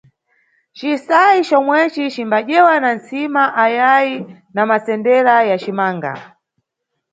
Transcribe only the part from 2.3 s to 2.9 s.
dyedwa na